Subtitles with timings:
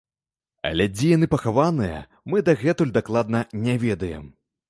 [0.69, 1.99] Але дзе яны пахаваныя,
[2.33, 4.25] мы дагэтуль дакладна не ведаем.